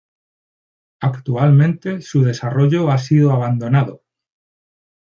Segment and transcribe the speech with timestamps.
[1.01, 4.01] Actualmente, su desarrollo ha sido abandonado.